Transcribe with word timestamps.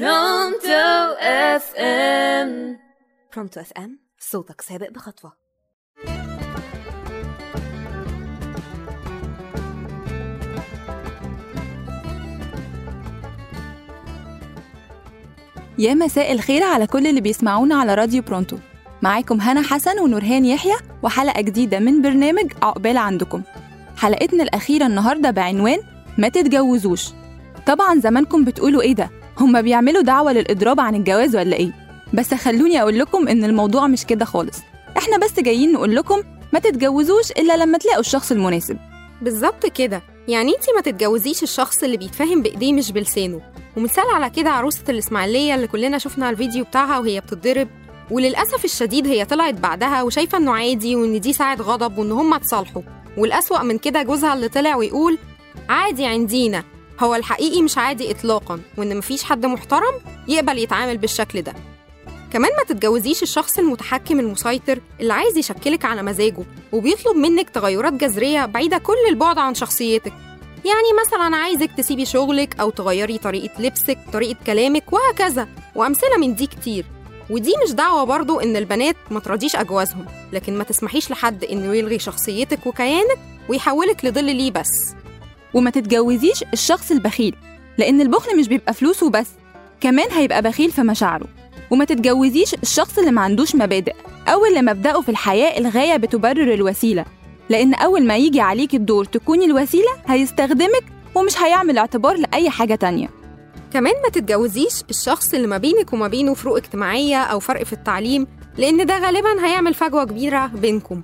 Pronto 0.00 1.14
FM 1.20 2.78
Pronto 3.34 3.60
FM 3.60 3.98
صوتك 4.18 4.60
سابق 4.60 4.90
بخطوة. 4.90 5.32
يا 15.78 15.94
مساء 15.94 16.32
الخير 16.32 16.62
على 16.62 16.86
كل 16.86 17.06
اللي 17.06 17.20
بيسمعونا 17.20 17.74
على 17.74 17.94
راديو 17.94 18.22
Pronto. 18.22 18.58
معاكم 19.02 19.40
هنا 19.40 19.62
حسن 19.62 19.98
ونورهان 20.00 20.44
يحيى 20.44 20.76
وحلقة 21.02 21.40
جديدة 21.40 21.78
من 21.78 22.02
برنامج 22.02 22.52
عقبال 22.62 22.96
عندكم. 22.96 23.42
حلقتنا 23.96 24.42
الأخيرة 24.42 24.86
النهاردة 24.86 25.30
بعنوان 25.30 25.78
ما 26.18 26.28
تتجوزوش. 26.28 27.08
طبعا 27.66 28.00
زمانكم 28.00 28.44
بتقولوا 28.44 28.82
إيه 28.82 28.94
ده؟ 28.94 29.23
هما 29.40 29.60
بيعملوا 29.60 30.02
دعوة 30.02 30.32
للإضراب 30.32 30.80
عن 30.80 30.94
الجواز 30.94 31.36
ولا 31.36 31.56
إيه؟ 31.56 31.70
بس 32.14 32.34
خلوني 32.34 32.80
أقول 32.82 32.98
لكم 32.98 33.28
إن 33.28 33.44
الموضوع 33.44 33.86
مش 33.86 34.04
كده 34.06 34.24
خالص. 34.24 34.58
إحنا 34.98 35.18
بس 35.18 35.40
جايين 35.40 35.72
نقول 35.72 35.96
لكم 35.96 36.22
ما 36.52 36.58
تتجوزوش 36.58 37.30
إلا 37.30 37.56
لما 37.56 37.78
تلاقوا 37.78 38.00
الشخص 38.00 38.32
المناسب. 38.32 38.76
بالظبط 39.22 39.66
كده. 39.66 40.02
يعني 40.28 40.52
أنتي 40.56 40.72
ما 40.76 40.80
تتجوزيش 40.80 41.42
الشخص 41.42 41.82
اللي 41.82 41.96
بيتفاهم 41.96 42.42
بإيديه 42.42 42.72
مش 42.72 42.92
بلسانه. 42.92 43.40
ومثال 43.76 44.04
على 44.14 44.30
كده 44.30 44.50
عروسة 44.50 44.82
الإسماعيلية 44.88 45.54
اللي 45.54 45.66
كلنا 45.66 45.98
شفنا 45.98 46.30
الفيديو 46.30 46.64
بتاعها 46.64 46.98
وهي 46.98 47.20
بتتضرب. 47.20 47.68
وللأسف 48.10 48.64
الشديد 48.64 49.06
هي 49.06 49.24
طلعت 49.24 49.54
بعدها 49.54 50.02
وشايفة 50.02 50.38
إنه 50.38 50.52
عادي 50.56 50.96
وإن 50.96 51.20
دي 51.20 51.32
ساعة 51.32 51.54
غضب 51.62 51.98
وإن 51.98 52.12
هما 52.12 52.36
اتصالحوا. 52.36 52.82
والأسوأ 53.18 53.62
من 53.62 53.78
كده 53.78 54.02
جوزها 54.02 54.34
اللي 54.34 54.48
طلع 54.48 54.76
ويقول 54.76 55.18
عادي 55.68 56.06
عندينا. 56.06 56.64
هو 57.00 57.14
الحقيقي 57.14 57.62
مش 57.62 57.78
عادي 57.78 58.10
إطلاقا 58.10 58.60
وإن 58.76 58.96
مفيش 58.98 59.24
حد 59.24 59.46
محترم 59.46 60.00
يقبل 60.28 60.58
يتعامل 60.58 60.98
بالشكل 60.98 61.42
ده. 61.42 61.54
كمان 62.32 62.50
ما 62.56 62.64
تتجوزيش 62.74 63.22
الشخص 63.22 63.58
المتحكم 63.58 64.20
المسيطر 64.20 64.80
اللي 65.00 65.12
عايز 65.12 65.36
يشكلك 65.36 65.84
على 65.84 66.02
مزاجه 66.02 66.44
وبيطلب 66.72 67.16
منك 67.16 67.50
تغيرات 67.50 67.92
جذرية 67.92 68.46
بعيدة 68.46 68.78
كل 68.78 68.96
البعد 69.08 69.38
عن 69.38 69.54
شخصيتك. 69.54 70.12
يعني 70.64 70.88
مثلا 71.06 71.36
عايزك 71.36 71.70
تسيبي 71.76 72.04
شغلك 72.04 72.60
أو 72.60 72.70
تغيري 72.70 73.18
طريقة 73.18 73.60
لبسك 73.62 73.98
طريقة 74.12 74.36
كلامك 74.46 74.92
وهكذا. 74.92 75.48
وأمثلة 75.74 76.16
من 76.20 76.34
دي 76.34 76.46
كتير. 76.46 76.84
ودي 77.30 77.52
مش 77.64 77.72
دعوة 77.72 78.04
برضو 78.04 78.40
إن 78.40 78.56
البنات 78.56 78.96
ما 79.10 79.20
تراضيش 79.20 79.56
أجوازهم 79.56 80.06
لكن 80.32 80.58
ما 80.58 80.64
تسمحيش 80.64 81.10
لحد 81.10 81.44
إنه 81.44 81.74
يلغي 81.74 81.98
شخصيتك 81.98 82.66
وكيانك 82.66 83.18
ويحولك 83.48 84.04
لظل 84.04 84.24
ليه 84.24 84.50
بس. 84.50 84.94
وما 85.54 85.70
تتجوزيش 85.70 86.44
الشخص 86.52 86.90
البخيل 86.90 87.36
لأن 87.78 88.00
البخل 88.00 88.38
مش 88.38 88.48
بيبقى 88.48 88.74
فلوس 88.74 89.02
وبس 89.02 89.26
كمان 89.80 90.10
هيبقى 90.12 90.42
بخيل 90.42 90.70
في 90.70 90.82
مشاعره. 90.82 91.26
وما 91.70 91.84
تتجوزيش 91.84 92.54
الشخص 92.54 92.98
اللي 92.98 93.10
ما 93.10 93.20
عندوش 93.20 93.54
مبادئ 93.54 93.94
أو 94.28 94.46
اللي 94.46 94.62
مبدأه 94.62 95.00
في 95.00 95.08
الحياة 95.08 95.58
الغاية 95.58 95.96
بتبرر 95.96 96.54
الوسيلة 96.54 97.04
لأن 97.48 97.74
أول 97.74 98.06
ما 98.06 98.16
يجي 98.16 98.40
عليك 98.40 98.74
الدور 98.74 99.04
تكوني 99.04 99.44
الوسيلة 99.44 99.90
هيستخدمك 100.06 100.84
ومش 101.14 101.38
هيعمل 101.42 101.78
اعتبار 101.78 102.16
لأي 102.16 102.50
حاجة 102.50 102.74
تانية. 102.74 103.08
كمان 103.72 103.92
ما 104.04 104.08
تتجوزيش 104.08 104.82
الشخص 104.90 105.34
اللي 105.34 105.46
ما 105.46 105.58
بينك 105.58 105.92
وما 105.92 106.08
بينه 106.08 106.34
فروق 106.34 106.56
اجتماعية 106.56 107.16
أو 107.22 107.40
فرق 107.40 107.62
في 107.62 107.72
التعليم 107.72 108.26
لأن 108.58 108.86
ده 108.86 108.98
غالبا 108.98 109.46
هيعمل 109.46 109.74
فجوة 109.74 110.04
كبيرة 110.04 110.46
بينكم. 110.46 111.02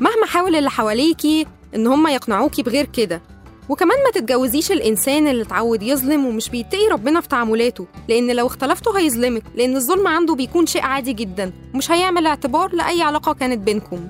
مهما 0.00 0.26
حاول 0.26 0.56
اللي 0.56 0.70
حواليكي 0.70 1.46
إن 1.74 1.86
هم 1.86 2.06
يقنعوكي 2.06 2.62
بغير 2.62 2.84
كده 2.84 3.22
وكمان 3.68 3.96
ما 4.04 4.10
تتجوزيش 4.20 4.72
الإنسان 4.72 5.28
اللي 5.28 5.42
اتعود 5.42 5.82
يظلم 5.82 6.26
ومش 6.26 6.48
بيتقي 6.48 6.88
ربنا 6.92 7.20
في 7.20 7.28
تعاملاته 7.28 7.86
لأن 8.08 8.30
لو 8.36 8.46
اختلفتوا 8.46 8.98
هيظلمك 8.98 9.42
لأن 9.54 9.76
الظلم 9.76 10.06
عنده 10.08 10.34
بيكون 10.34 10.66
شيء 10.66 10.82
عادي 10.82 11.12
جدا 11.12 11.52
ومش 11.74 11.90
هيعمل 11.90 12.26
اعتبار 12.26 12.74
لأي 12.74 13.02
علاقة 13.02 13.32
كانت 13.34 13.58
بينكم. 13.58 14.00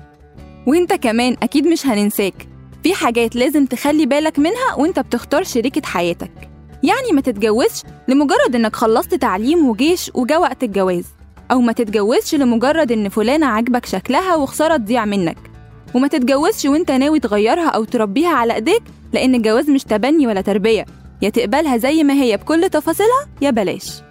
وإنت 0.67 0.93
كمان 0.93 1.35
أكيد 1.43 1.67
مش 1.67 1.85
هننساك. 1.87 2.47
في 2.83 2.93
حاجات 2.93 3.35
لازم 3.35 3.65
تخلي 3.65 4.05
بالك 4.05 4.39
منها 4.39 4.75
وإنت 4.77 4.99
بتختار 4.99 5.43
شريكة 5.43 5.81
حياتك. 5.85 6.31
يعني 6.83 7.11
ما 7.13 7.21
تتجوزش 7.21 7.81
لمجرد 8.07 8.55
إنك 8.55 8.75
خلصت 8.75 9.15
تعليم 9.15 9.69
وجيش 9.69 10.11
وجا 10.13 10.37
وقت 10.37 10.63
الجواز 10.63 11.05
أو 11.51 11.61
ما 11.61 11.71
تتجوزش 11.71 12.35
لمجرد 12.35 12.91
إن 12.91 13.09
فلانة 13.09 13.45
عاجبك 13.45 13.85
شكلها 13.85 14.35
وخسارة 14.35 14.77
تضيع 14.77 15.05
منك. 15.05 15.37
وما 15.95 16.07
تتجوزش 16.07 16.65
وانت 16.65 16.91
ناوي 16.91 17.19
تغيرها 17.19 17.69
أو 17.69 17.83
تربيها 17.83 18.29
على 18.29 18.55
ايديك 18.55 18.83
لأن 19.13 19.35
الجواز 19.35 19.69
مش 19.69 19.83
تبني 19.83 20.27
ولا 20.27 20.41
تربية. 20.41 20.85
يا 21.21 21.29
تقبلها 21.29 21.77
زي 21.77 22.03
ما 22.03 22.13
هي 22.13 22.37
بكل 22.37 22.69
تفاصيلها 22.69 23.27
يا 23.41 23.49
بلاش. 23.49 24.01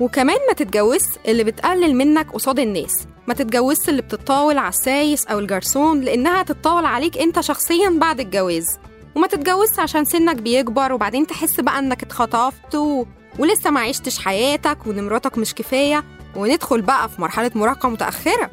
وكمان 0.00 0.36
ما 0.48 0.54
تتجوزش 0.54 1.08
اللي 1.28 1.44
بتقلل 1.44 1.94
منك 1.96 2.30
قصاد 2.32 2.58
الناس. 2.58 3.06
ما 3.28 3.34
تتجوزش 3.34 3.88
اللي 3.88 4.02
بتطاول 4.02 4.58
على 4.58 4.68
السايس 4.68 5.26
أو 5.26 5.38
الجرسون 5.38 6.00
لأنها 6.00 6.42
تتطاول 6.42 6.84
عليك 6.84 7.18
أنت 7.18 7.40
شخصيا 7.40 7.90
بعد 8.00 8.20
الجواز. 8.20 8.66
وما 9.14 9.26
تتجوزش 9.26 9.78
عشان 9.78 10.04
سنك 10.04 10.36
بيكبر 10.36 10.92
وبعدين 10.92 11.26
تحس 11.26 11.60
بقى 11.60 11.78
إنك 11.78 12.02
اتخطفت 12.02 12.74
و... 12.74 13.04
ولسه 13.38 13.70
ما 13.70 13.80
عشتش 13.80 14.18
حياتك 14.18 14.78
وإن 14.86 15.04
مراتك 15.06 15.38
مش 15.38 15.54
كفاية. 15.54 16.04
وندخل 16.36 16.82
بقى 16.82 17.08
في 17.08 17.20
مرحلة 17.20 17.50
مراهقة 17.54 17.88
متأخرة. 17.88 18.50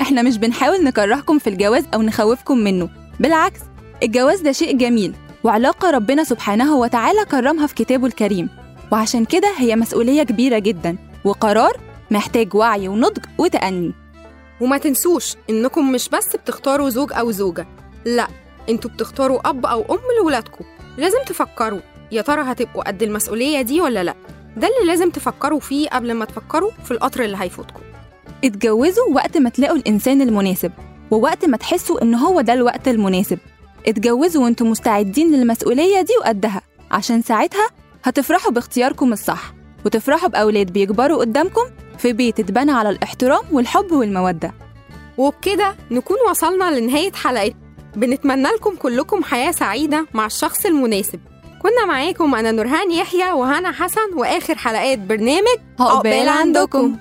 إحنا 0.00 0.22
مش 0.22 0.38
بنحاول 0.38 0.84
نكرهكم 0.84 1.38
في 1.38 1.50
الجواز 1.50 1.84
أو 1.94 2.02
نخوفكم 2.02 2.58
منه. 2.58 2.88
بالعكس 3.20 3.60
الجواز 4.02 4.40
ده 4.40 4.52
شيء 4.52 4.76
جميل 4.76 5.14
وعلاقة 5.44 5.90
ربنا 5.90 6.24
سبحانه 6.24 6.76
وتعالى 6.76 7.24
كرمها 7.24 7.66
في 7.66 7.74
كتابه 7.74 8.06
الكريم. 8.06 8.48
وعشان 8.92 9.24
كده 9.24 9.48
هي 9.58 9.76
مسؤولية 9.76 10.22
كبيرة 10.22 10.58
جدا 10.58 10.96
وقرار 11.24 11.76
محتاج 12.10 12.54
وعي 12.54 12.88
ونضج 12.88 13.24
وتأني. 13.38 13.92
وما 14.60 14.78
تنسوش 14.78 15.34
إنكم 15.50 15.92
مش 15.92 16.08
بس 16.08 16.36
بتختاروا 16.36 16.88
زوج 16.90 17.12
أو 17.12 17.30
زوجة 17.30 17.66
لا 18.04 18.26
إنتوا 18.68 18.90
بتختاروا 18.90 19.48
أب 19.48 19.66
أو 19.66 19.82
أم 19.90 19.98
لولادكم. 20.20 20.64
لازم 20.98 21.18
تفكروا 21.26 21.80
يا 22.12 22.22
ترى 22.22 22.42
هتبقوا 22.42 22.82
قد 22.82 23.02
المسؤولية 23.02 23.62
دي 23.62 23.80
ولا 23.80 24.04
لا؟ 24.04 24.14
ده 24.56 24.68
اللي 24.68 24.90
لازم 24.92 25.10
تفكروا 25.10 25.60
فيه 25.60 25.88
قبل 25.88 26.14
ما 26.14 26.24
تفكروا 26.24 26.70
في 26.84 26.90
القطر 26.90 27.24
اللي 27.24 27.36
هيفوتكم. 27.40 27.80
اتجوزوا 28.46 29.14
وقت 29.14 29.36
ما 29.36 29.50
تلاقوا 29.50 29.76
الإنسان 29.76 30.22
المناسب 30.22 30.72
ووقت 31.10 31.44
ما 31.44 31.56
تحسوا 31.56 32.02
إن 32.02 32.14
هو 32.14 32.40
ده 32.40 32.52
الوقت 32.52 32.88
المناسب. 32.88 33.38
اتجوزوا 33.86 34.44
وأنتم 34.44 34.70
مستعدين 34.70 35.32
للمسؤولية 35.32 36.00
دي 36.00 36.12
وقدها 36.20 36.60
عشان 36.90 37.22
ساعتها 37.22 37.68
هتفرحوا 38.04 38.52
باختياركم 38.52 39.12
الصح 39.12 39.54
وتفرحوا 39.84 40.28
بأولاد 40.28 40.72
بيكبروا 40.72 41.18
قدامكم 41.18 41.62
في 41.98 42.12
بيت 42.12 42.40
اتبنى 42.40 42.72
على 42.72 42.90
الاحترام 42.90 43.42
والحب 43.52 43.92
والمودة. 43.92 44.52
وبكده 45.18 45.74
نكون 45.90 46.16
وصلنا 46.30 46.78
لنهاية 46.80 47.12
حلقتنا. 47.12 47.56
بنتمنى 47.96 48.48
لكم 48.48 48.76
كلكم 48.76 49.24
حياة 49.24 49.50
سعيدة 49.52 50.06
مع 50.14 50.26
الشخص 50.26 50.66
المناسب. 50.66 51.20
كنا 51.62 51.86
معاكم 51.86 52.34
أنا 52.34 52.50
نورهان 52.50 52.92
يحيى 52.92 53.32
وهنا 53.32 53.72
حسن 53.72 54.14
وآخر 54.16 54.54
حلقات 54.58 54.98
برنامج 54.98 55.58
عقبال 55.80 56.28
عندكم. 56.28 56.96